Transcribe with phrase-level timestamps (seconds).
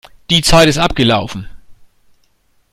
[0.31, 1.47] Die Zeit ist abgelaufen.